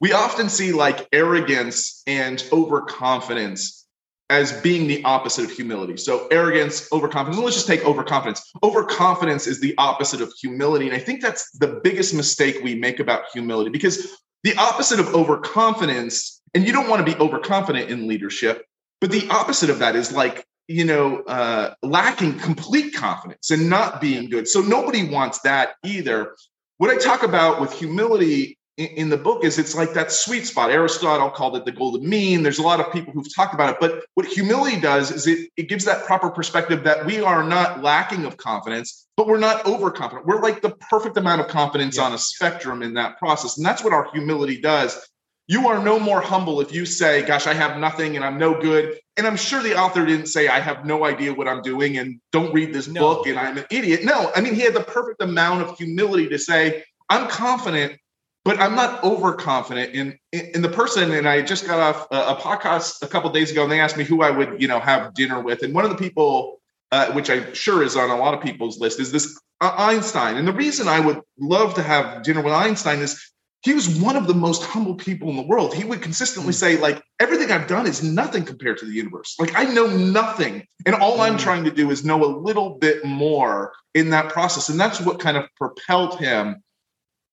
[0.00, 3.86] we often see like arrogance and overconfidence
[4.30, 5.96] as being the opposite of humility.
[5.96, 7.42] So arrogance, overconfidence.
[7.42, 8.52] Let's just take overconfidence.
[8.62, 10.86] Overconfidence is the opposite of humility.
[10.86, 15.14] And I think that's the biggest mistake we make about humility because the opposite of
[15.14, 18.64] overconfidence, and you don't want to be overconfident in leadership,
[19.00, 24.00] but the opposite of that is like, you know, uh, lacking complete confidence and not
[24.00, 24.46] being good.
[24.46, 26.36] So nobody wants that either.
[26.78, 30.70] What I talk about with humility in the book is it's like that sweet spot.
[30.70, 32.42] Aristotle called it the golden mean.
[32.42, 33.76] There's a lot of people who've talked about it.
[33.80, 37.82] But what humility does is it, it gives that proper perspective that we are not
[37.82, 40.26] lacking of confidence, but we're not overconfident.
[40.26, 42.04] We're like the perfect amount of confidence yeah.
[42.04, 43.56] on a spectrum in that process.
[43.56, 44.98] And that's what our humility does.
[45.46, 48.60] You are no more humble if you say, Gosh, I have nothing and I'm no
[48.60, 48.98] good.
[49.16, 52.20] And I'm sure the author didn't say, I have no idea what I'm doing and
[52.32, 53.00] don't read this no.
[53.00, 54.04] book and I'm an idiot.
[54.04, 57.98] No, I mean, he had the perfect amount of humility to say, I'm confident
[58.44, 61.12] but I'm not overconfident in, in the person.
[61.12, 63.96] And I just got off a, a podcast a couple days ago, and they asked
[63.96, 65.62] me who I would, you know, have dinner with.
[65.62, 68.80] And one of the people, uh, which I'm sure is on a lot of people's
[68.80, 70.36] list, is this uh, Einstein.
[70.36, 73.30] And the reason I would love to have dinner with Einstein is
[73.62, 75.74] he was one of the most humble people in the world.
[75.74, 79.36] He would consistently say, like, everything I've done is nothing compared to the universe.
[79.38, 80.66] Like, I know nothing.
[80.86, 81.40] And all I'm mm.
[81.40, 84.70] trying to do is know a little bit more in that process.
[84.70, 86.62] And that's what kind of propelled him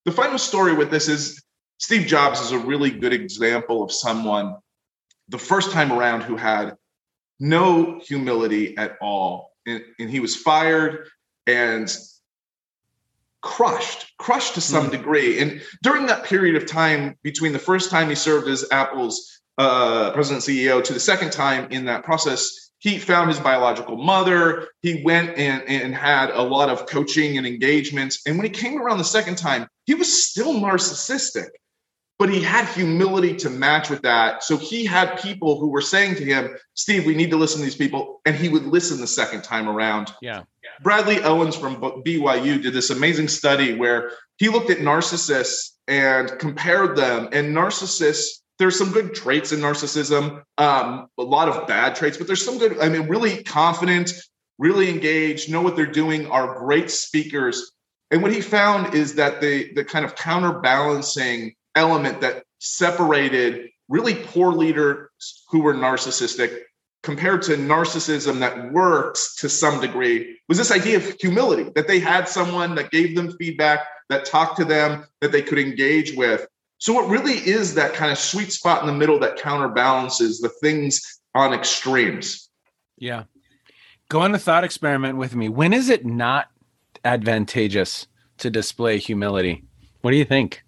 [0.08, 1.44] the final story with this is
[1.80, 4.56] Steve Jobs is a really good example of someone
[5.28, 6.78] the first time around who had
[7.42, 9.52] no humility at all.
[9.66, 11.10] And, and he was fired
[11.46, 11.94] and
[13.42, 14.92] crushed, crushed to some mm.
[14.92, 15.42] degree.
[15.42, 20.12] And during that period of time between the first time he served as Apple's uh,
[20.14, 24.68] president CEO to the second time in that process, he found his biological mother.
[24.82, 28.22] He went and, and had a lot of coaching and engagements.
[28.26, 31.48] And when he came around the second time, he was still narcissistic,
[32.20, 34.44] but he had humility to match with that.
[34.44, 37.66] So he had people who were saying to him, Steve, we need to listen to
[37.66, 38.22] these people.
[38.26, 40.14] And he would listen the second time around.
[40.22, 40.44] Yeah.
[40.84, 46.96] Bradley Owens from BYU did this amazing study where he looked at narcissists and compared
[46.96, 47.30] them.
[47.32, 52.28] And narcissists there's some good traits in narcissism, um, a lot of bad traits, but
[52.28, 54.12] there's some good, I mean, really confident,
[54.58, 57.72] really engaged, know what they're doing, are great speakers.
[58.10, 64.16] And what he found is that the the kind of counterbalancing element that separated really
[64.16, 65.10] poor leaders
[65.50, 66.62] who were narcissistic
[67.04, 72.00] compared to narcissism that works to some degree was this idea of humility that they
[72.00, 76.48] had someone that gave them feedback that talked to them that they could engage with
[76.80, 80.50] so it really is that kind of sweet spot in the middle that counterbalances the
[80.50, 81.02] things
[81.34, 82.50] on extremes?
[82.98, 83.24] Yeah.
[84.10, 85.50] Go on a thought experiment with me.
[85.50, 86.48] When is it not
[87.04, 89.64] advantageous to display humility?
[90.02, 90.64] What do you think?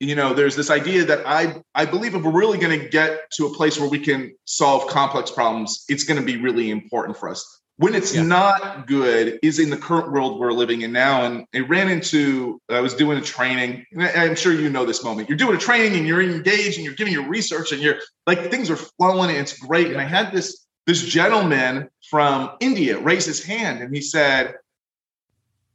[0.00, 3.30] You know there's this idea that i i believe if we're really going to get
[3.36, 7.16] to a place where we can solve complex problems it's going to be really important
[7.16, 8.22] for us when it's yeah.
[8.22, 12.60] not good is in the current world we're living in now and i ran into
[12.70, 15.96] i was doing a training i'm sure you know this moment you're doing a training
[15.96, 19.38] and you're engaged and you're giving your research and you're like things are flowing and
[19.38, 24.00] it's great and i had this this gentleman from india raise his hand and he
[24.00, 24.54] said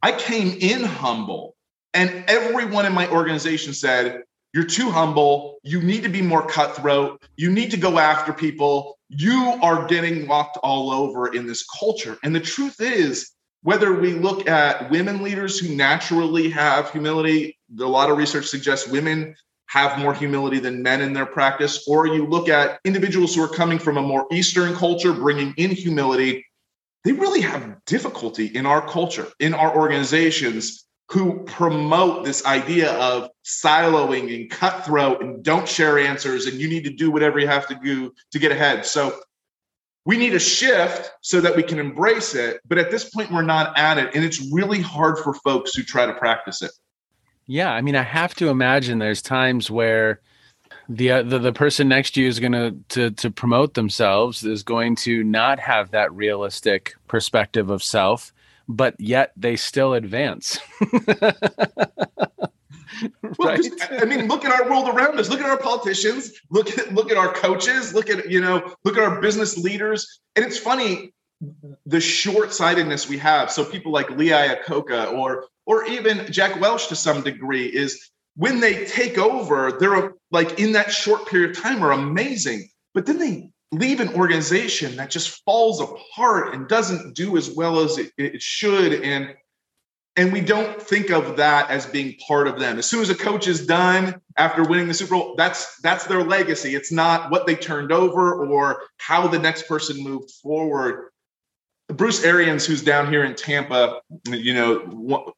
[0.02, 1.56] i came in humble
[1.94, 5.58] and everyone in my organization said, You're too humble.
[5.64, 7.22] You need to be more cutthroat.
[7.36, 8.99] You need to go after people.
[9.10, 12.18] You are getting walked all over in this culture.
[12.24, 13.32] And the truth is,
[13.64, 18.88] whether we look at women leaders who naturally have humility, a lot of research suggests
[18.88, 19.36] women
[19.68, 23.50] have more humility than men in their practice, or you look at individuals who are
[23.50, 26.46] coming from a more Eastern culture, bringing in humility,
[27.04, 33.30] they really have difficulty in our culture, in our organizations who promote this idea of
[33.44, 37.68] siloing and cutthroat and don't share answers and you need to do whatever you have
[37.68, 38.86] to do to get ahead.
[38.86, 39.20] So
[40.06, 42.62] we need a shift so that we can embrace it.
[42.68, 44.14] But at this point, we're not at it.
[44.14, 46.72] And it's really hard for folks who try to practice it.
[47.48, 47.72] Yeah.
[47.72, 50.22] I mean, I have to imagine there's times where
[50.88, 54.44] the, uh, the the person next to you is going to to to promote themselves
[54.44, 58.34] is going to not have that realistic perspective of self
[58.70, 60.60] but yet they still advance.
[61.02, 61.34] well,
[63.40, 63.66] right?
[63.90, 65.28] I mean, look at our world around us.
[65.28, 66.32] Look at our politicians.
[66.52, 67.94] Look at look at our coaches.
[67.94, 70.22] Look at you know, look at our business leaders.
[70.36, 71.12] And it's funny
[71.86, 73.50] the short-sightedness we have.
[73.50, 78.60] So people like Lee Iacocca or or even Jack Welch to some degree is when
[78.60, 82.70] they take over, they're like in that short period of time are amazing.
[82.94, 87.80] But then they leave an organization that just falls apart and doesn't do as well
[87.80, 89.36] as it, it, should and
[90.16, 92.78] and we don't think of that as being part of them.
[92.78, 96.24] As soon as a coach is done after winning the super bowl that's that's their
[96.24, 96.76] legacy.
[96.76, 101.12] It's not what they turned over or how the next person moved forward.
[101.90, 104.84] Bruce arians who's down here in tampa you know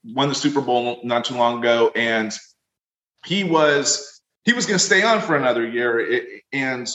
[0.04, 2.38] won the super bowl not too long ago and
[3.26, 6.90] he was he was going to stay on for another year and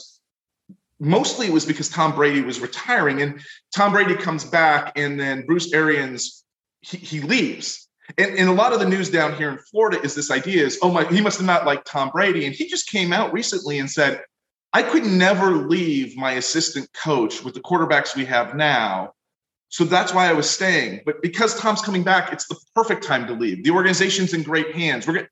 [0.98, 3.40] mostly it was because Tom Brady was retiring, and
[3.74, 6.44] Tom Brady comes back, and then Bruce Arians
[6.80, 7.88] he, he leaves.
[8.18, 10.78] And, and a lot of the news down here in Florida is this idea is,
[10.82, 12.46] oh my, he must have not liked Tom Brady.
[12.46, 14.22] And he just came out recently and said,
[14.72, 19.12] I could never leave my assistant coach with the quarterbacks we have now.
[19.68, 21.00] So that's why I was staying.
[21.04, 23.64] But because Tom's coming back, it's the perfect time to leave.
[23.64, 25.06] The organization's in great hands.
[25.06, 25.26] We're going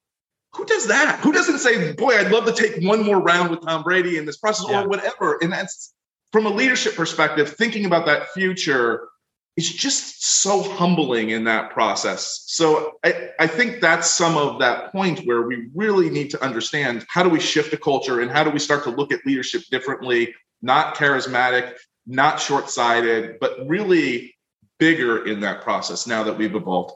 [0.55, 1.21] who does that?
[1.21, 4.25] Who doesn't say, boy, I'd love to take one more round with Tom Brady in
[4.25, 4.83] this process yeah.
[4.83, 5.38] or whatever?
[5.43, 5.93] And that's
[6.33, 9.09] from a leadership perspective, thinking about that future
[9.57, 12.43] is just so humbling in that process.
[12.47, 17.05] So I, I think that's some of that point where we really need to understand
[17.09, 19.62] how do we shift the culture and how do we start to look at leadership
[19.71, 21.75] differently, not charismatic,
[22.07, 24.35] not short sighted, but really
[24.79, 26.95] bigger in that process now that we've evolved.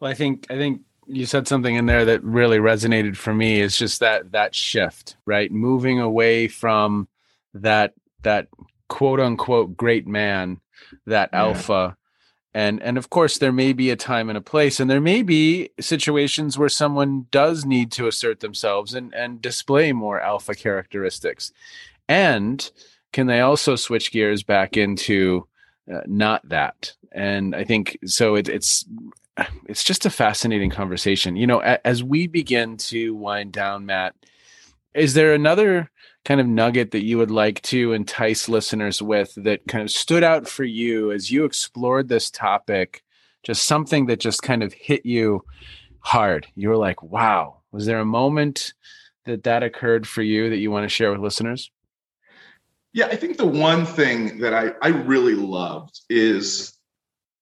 [0.00, 0.80] Well, I think I think
[1.12, 5.16] you said something in there that really resonated for me is just that that shift
[5.26, 5.50] right?
[5.50, 7.08] Moving away from
[7.54, 8.48] that that
[8.88, 10.60] quote unquote great man
[11.06, 11.40] that yeah.
[11.40, 11.96] alpha.
[12.52, 15.22] And and of course there may be a time and a place and there may
[15.22, 21.52] be situations where someone does need to assert themselves and and display more alpha characteristics.
[22.08, 22.70] And
[23.12, 25.46] can they also switch gears back into
[25.92, 26.94] uh, not that?
[27.12, 28.84] And i think so it, it's
[29.66, 31.36] it's just a fascinating conversation.
[31.36, 34.14] You know, as we begin to wind down, Matt,
[34.94, 35.90] is there another
[36.24, 40.22] kind of nugget that you would like to entice listeners with that kind of stood
[40.22, 43.02] out for you as you explored this topic?
[43.42, 45.44] Just something that just kind of hit you
[46.00, 46.46] hard.
[46.54, 47.58] You were like, wow.
[47.72, 48.74] Was there a moment
[49.24, 51.70] that that occurred for you that you want to share with listeners?
[52.92, 56.76] Yeah, I think the one thing that I, I really loved is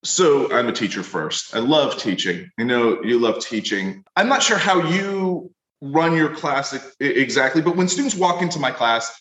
[0.04, 1.54] so I'm a teacher first.
[1.54, 2.50] I love teaching.
[2.58, 4.04] I know you love teaching.
[4.16, 8.70] I'm not sure how you run your class exactly, but when students walk into my
[8.70, 9.20] class,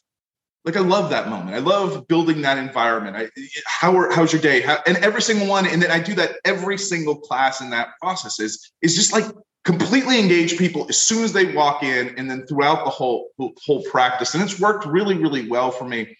[0.65, 1.55] like I love that moment.
[1.55, 3.15] I love building that environment.
[3.15, 3.29] I,
[3.65, 4.61] how are, how's your day?
[4.61, 7.89] How, and every single one, and then I do that every single class in that
[8.01, 9.25] process is is just like
[9.63, 13.29] completely engage people as soon as they walk in, and then throughout the whole
[13.65, 14.33] whole practice.
[14.33, 16.17] And it's worked really really well for me.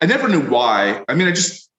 [0.00, 1.04] I never knew why.
[1.06, 1.69] I mean, I just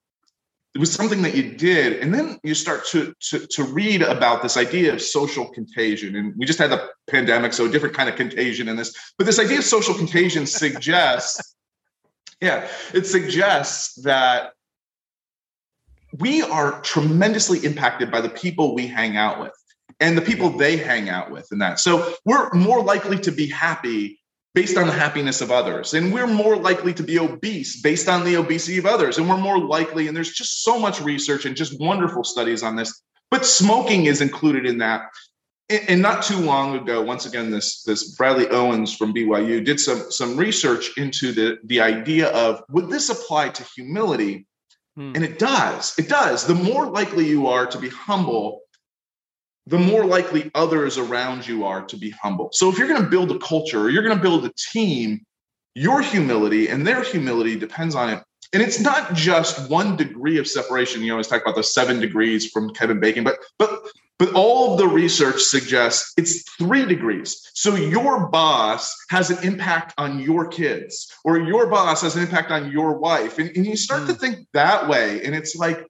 [0.74, 4.42] it was something that you did and then you start to, to to read about
[4.42, 8.08] this idea of social contagion and we just had the pandemic so a different kind
[8.08, 11.52] of contagion in this but this idea of social contagion suggests
[12.42, 14.52] yeah, it suggests that
[16.18, 19.52] we are tremendously impacted by the people we hang out with
[20.00, 21.78] and the people they hang out with and that.
[21.78, 24.18] So we're more likely to be happy
[24.54, 25.94] based on the happiness of others.
[25.94, 29.18] And we're more likely to be obese based on the obesity of others.
[29.18, 32.76] And we're more likely, and there's just so much research and just wonderful studies on
[32.76, 33.02] this.
[33.30, 35.06] But smoking is included in that
[35.88, 40.10] and not too long ago, once again, this this Bradley Owens from BYU did some
[40.10, 44.46] some research into the the idea of would this apply to humility,
[44.96, 45.12] hmm.
[45.14, 45.94] and it does.
[45.98, 46.46] It does.
[46.46, 48.60] The more likely you are to be humble,
[49.66, 52.50] the more likely others around you are to be humble.
[52.52, 55.24] So if you're going to build a culture or you're going to build a team,
[55.74, 58.22] your humility and their humility depends on it.
[58.52, 61.02] And it's not just one degree of separation.
[61.02, 63.82] You always talk about the seven degrees from Kevin Bacon, but but
[64.18, 67.50] but all of the research suggests it's three degrees.
[67.54, 72.50] So your boss has an impact on your kids, or your boss has an impact
[72.50, 73.38] on your wife.
[73.38, 74.08] And, and you start mm.
[74.08, 74.18] to hmm.
[74.20, 75.24] think that way.
[75.24, 75.84] And it's like,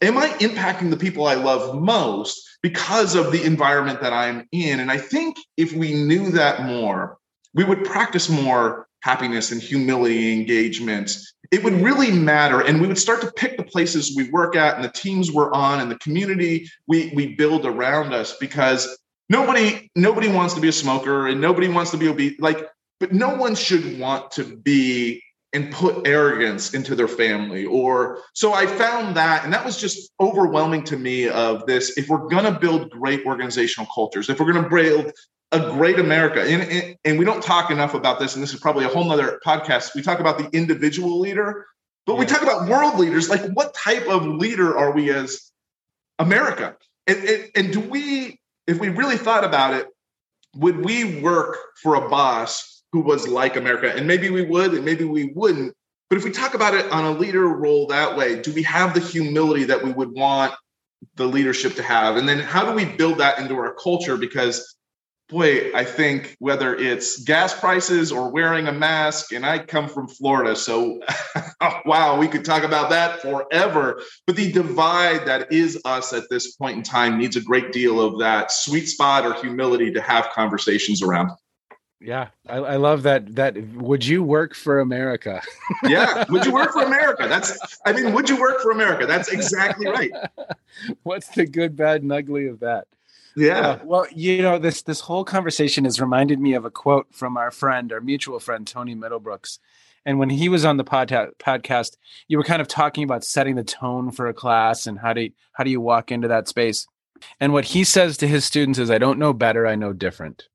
[0.00, 4.80] am I impacting the people I love most because of the environment that I'm in?
[4.80, 7.18] And I think if we knew that more,
[7.54, 11.16] we would practice more happiness and humility engagement.
[11.50, 12.60] It would really matter.
[12.60, 15.52] And we would start to pick the places we work at and the teams we're
[15.52, 18.96] on and the community we we build around us because
[19.28, 22.40] nobody nobody wants to be a smoker and nobody wants to be obese.
[22.40, 22.68] Like
[23.00, 25.20] but no one should want to be
[25.54, 30.10] and put arrogance into their family or so i found that and that was just
[30.20, 34.52] overwhelming to me of this if we're going to build great organizational cultures if we're
[34.52, 35.12] going to build
[35.52, 36.42] a great America.
[36.42, 39.04] And, and, and, we don't talk enough about this, and this is probably a whole
[39.04, 39.94] nother podcast.
[39.94, 41.66] We talk about the individual leader,
[42.06, 42.20] but yeah.
[42.20, 43.28] we talk about world leaders.
[43.28, 45.52] Like, what type of leader are we as
[46.18, 46.76] America?
[47.06, 49.86] And, and, and do we, if we really thought about it,
[50.56, 53.92] would we work for a boss who was like America?
[53.94, 55.74] And maybe we would, and maybe we wouldn't.
[56.10, 58.92] But if we talk about it on a leader role that way, do we have
[58.92, 60.52] the humility that we would want
[61.16, 62.16] the leadership to have?
[62.16, 64.16] And then how do we build that into our culture?
[64.16, 64.76] Because
[65.32, 70.06] boy, I think whether it's gas prices or wearing a mask, and I come from
[70.06, 71.00] Florida, so
[71.86, 74.02] wow, we could talk about that forever.
[74.26, 78.00] But the divide that is us at this point in time needs a great deal
[78.00, 81.30] of that sweet spot or humility to have conversations around.
[82.02, 83.36] Yeah, I, I love that.
[83.36, 85.40] That would you work for America?
[85.84, 87.28] yeah, would you work for America?
[87.28, 89.06] That's, I mean, would you work for America?
[89.06, 90.10] That's exactly right.
[91.04, 92.88] What's the good, bad, and ugly of that?
[93.36, 93.60] Yeah.
[93.60, 97.36] Uh, well, you know, this this whole conversation has reminded me of a quote from
[97.36, 99.58] our friend, our mutual friend Tony Middlebrooks.
[100.04, 101.96] And when he was on the pod- podcast,
[102.26, 105.22] you were kind of talking about setting the tone for a class and how do
[105.22, 106.88] you, how do you walk into that space.
[107.38, 110.48] And what he says to his students is, "I don't know better, I know different."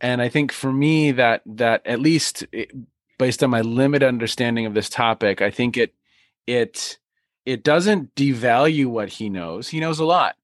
[0.00, 2.70] And I think for me, that that at least it,
[3.18, 5.94] based on my limited understanding of this topic, I think it
[6.46, 6.98] it
[7.44, 9.68] it doesn't devalue what he knows.
[9.68, 10.36] He knows a lot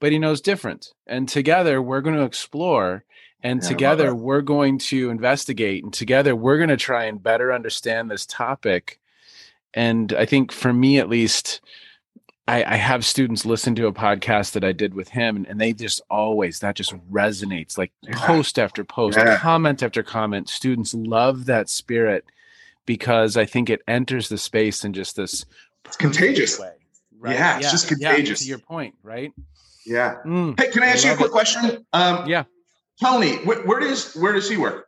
[0.00, 0.92] but he knows different.
[1.06, 3.04] And together we're going to explore
[3.42, 7.52] and yeah, together we're going to investigate and together we're going to try and better
[7.52, 8.98] understand this topic.
[9.74, 11.60] And I think for me at least,
[12.48, 15.60] I, I, have students listen to a podcast that I did with him, and, and
[15.60, 18.14] they just always that just resonates like yeah.
[18.14, 19.36] post after post, yeah.
[19.38, 20.48] comment after comment.
[20.48, 22.24] Students love that spirit
[22.84, 25.44] because I think it enters the space in just this
[25.84, 26.72] it's contagious way.
[27.18, 27.34] Right?
[27.34, 28.40] Yeah, it's just contagious.
[28.40, 29.32] to your point, right?
[29.84, 30.16] Yeah.
[30.24, 31.32] Mm, hey, can I ask I you a quick it.
[31.32, 31.86] question?
[31.92, 32.44] Um, yeah.
[33.02, 34.85] Tony, wh- where does where does he work?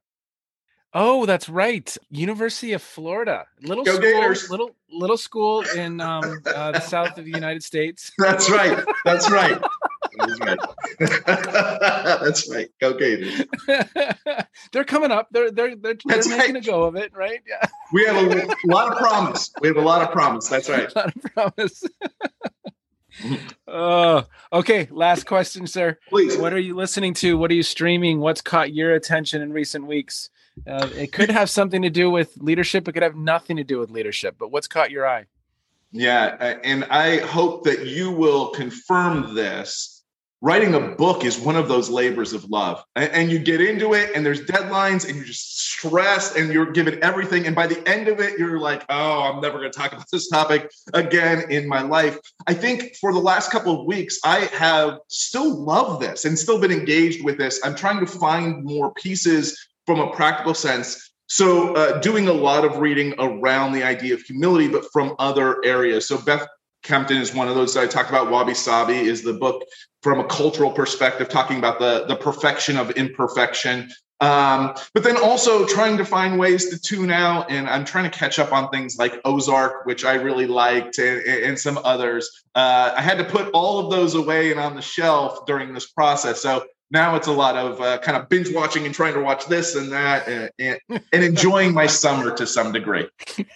[0.95, 1.95] Oh, that's right.
[2.11, 3.45] University of Florida.
[3.63, 4.51] Little Go school, Gators.
[4.51, 8.11] little little school in um, uh, the south of the United States.
[8.19, 8.83] That's right.
[9.05, 9.61] That's right.
[10.19, 10.59] That's right.
[10.99, 12.69] That's right.
[12.81, 13.43] Go Gators.
[14.73, 15.29] they're coming up.
[15.31, 16.57] They're they're they're, they're making right.
[16.57, 17.41] a go of it, right?
[17.47, 17.69] Yeah.
[17.93, 19.51] We have a lot of promise.
[19.61, 20.49] We have a lot of promise.
[20.49, 20.91] That's right.
[20.95, 21.85] A lot of promise.
[23.67, 24.89] Oh, okay.
[24.91, 25.99] Last question, sir.
[26.09, 26.39] Please.
[26.39, 27.37] What are you listening to?
[27.37, 28.21] What are you streaming?
[28.21, 30.31] What's caught your attention in recent weeks?
[30.67, 32.89] Uh, it could have something to do with leadership.
[32.89, 34.37] It could have nothing to do with leadership.
[34.39, 35.27] But what's caught your eye?
[35.93, 40.03] Yeah, and I hope that you will confirm this.
[40.41, 42.85] writing a book is one of those labors of love.
[42.95, 47.03] And, you get into it, and there's deadlines, and you're just stressed, and you're given
[47.03, 47.47] everything.
[47.47, 50.07] And by the end of it, you're like, oh, I'm never going to talk about
[50.13, 52.19] this topic again in my life.
[52.47, 56.61] I think for the last couple of weeks, I have still loved this and still
[56.61, 57.61] been engaged with this.
[57.65, 62.65] I'm trying to find more pieces from a practical sense so, uh, doing a lot
[62.65, 66.09] of reading around the idea of humility, but from other areas.
[66.09, 66.47] So, Beth
[66.83, 68.31] Kempton is one of those that I talked about.
[68.31, 69.63] Wabi Sabi is the book
[70.03, 73.91] from a cultural perspective, talking about the, the perfection of imperfection.
[74.21, 77.51] Um, but then also trying to find ways to tune out.
[77.51, 81.21] And I'm trying to catch up on things like Ozark, which I really liked, and,
[81.21, 82.45] and some others.
[82.55, 85.91] Uh, I had to put all of those away and on the shelf during this
[85.91, 86.41] process.
[86.41, 89.47] So now it's a lot of uh, kind of binge watching and trying to watch
[89.47, 93.07] this and that and, and, and enjoying my summer to some degree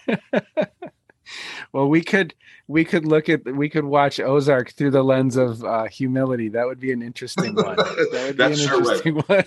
[1.73, 2.33] well we could
[2.67, 6.65] we could look at we could watch ozark through the lens of uh, humility that
[6.65, 9.25] would be an interesting one that would be an sure interesting would.
[9.27, 9.45] one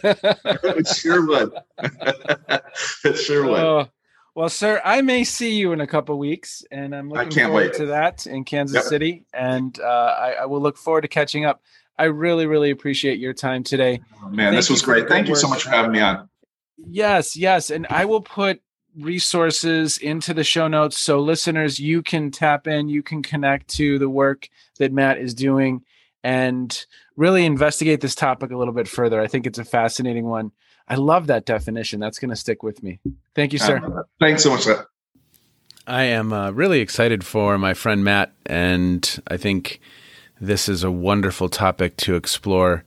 [0.79, 1.53] it sure would
[3.05, 3.89] it sure would oh,
[4.37, 7.73] well, sir, I may see you in a couple weeks, and I'm looking forward wait.
[7.77, 8.85] to that in Kansas yep.
[8.85, 11.63] City, and uh, I, I, will look forward to catching up.
[11.99, 14.01] I really, really appreciate your time today.
[14.23, 15.09] Oh, man, Thank this was great.
[15.09, 16.29] Thank you so much for having me on.
[16.77, 17.71] Yes, yes.
[17.71, 18.61] And I will put
[18.99, 23.99] resources into the show notes so listeners, you can tap in, you can connect to
[23.99, 25.83] the work that Matt is doing
[26.23, 26.87] and
[27.17, 29.21] really investigate this topic a little bit further.
[29.21, 30.53] I think it's a fascinating one.
[30.89, 32.01] I love that definition.
[32.01, 33.01] That's going to stick with me.
[33.35, 33.79] Thank you, sir.
[33.79, 34.63] Uh, thanks so much.
[34.63, 34.87] Sir.
[35.87, 39.81] I am uh, really excited for my friend Matt, and I think
[40.41, 42.85] this is a wonderful topic to explore.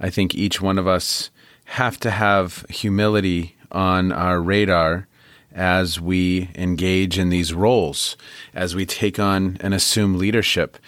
[0.00, 1.30] I think each one of us
[1.64, 5.06] have to have humility on our radar
[5.52, 8.16] as we engage in these roles,
[8.54, 10.78] as we take on and assume leadership.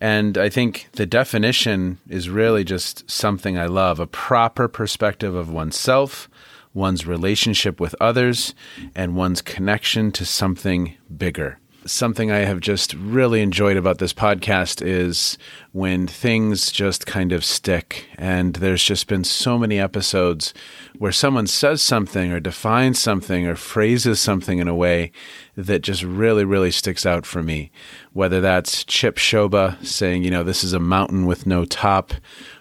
[0.00, 5.50] And I think the definition is really just something I love a proper perspective of
[5.50, 6.28] oneself,
[6.74, 8.54] one's relationship with others,
[8.94, 14.84] and one's connection to something bigger something I have just really enjoyed about this podcast
[14.84, 15.36] is
[15.72, 18.06] when things just kind of stick.
[18.16, 20.54] And there's just been so many episodes
[20.98, 25.12] where someone says something or defines something or phrases something in a way
[25.56, 27.70] that just really, really sticks out for me.
[28.12, 32.14] Whether that's Chip Souba saying, you know, this is a mountain with no top,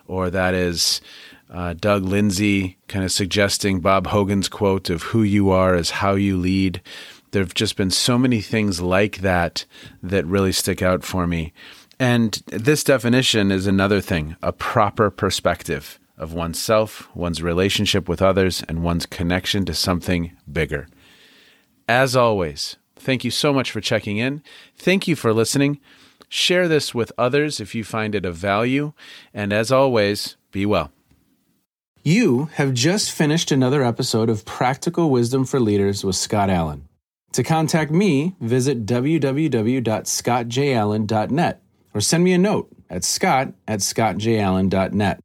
[0.07, 1.01] or that is.
[1.53, 6.15] Uh, Doug Lindsay kind of suggesting Bob Hogan's quote of who you are is how
[6.15, 6.81] you lead
[7.31, 9.65] there have just been so many things like that
[10.03, 11.53] that really stick out for me.
[11.99, 18.63] And this definition is another thing a proper perspective of oneself, one's relationship with others,
[18.67, 20.87] and one's connection to something bigger.
[21.87, 24.43] As always, thank you so much for checking in.
[24.75, 25.79] Thank you for listening.
[26.29, 28.93] Share this with others if you find it of value.
[29.33, 30.91] And as always, be well.
[32.03, 36.87] You have just finished another episode of Practical Wisdom for Leaders with Scott Allen.
[37.33, 41.61] To contact me, visit www.scottjallen.net
[41.93, 45.19] or send me a note at scott at scottjallen.net.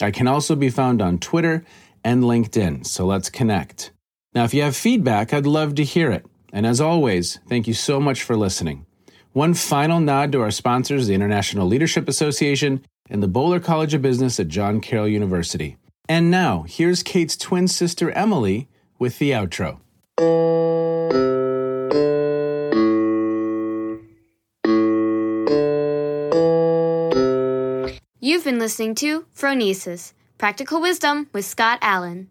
[0.00, 1.62] I can also be found on Twitter
[2.04, 3.90] and LinkedIn, so let's connect.
[4.34, 6.24] Now, if you have feedback, I'd love to hear it.
[6.52, 8.86] And as always, thank you so much for listening.
[9.32, 14.02] One final nod to our sponsors, the International Leadership Association and the Boler College of
[14.02, 15.76] Business at John Carroll University.
[16.08, 19.80] And now, here's Kate's twin sister, Emily, with the outro.
[20.20, 20.28] You've
[28.44, 32.28] been listening to Phronesis Practical Wisdom with Scott Allen.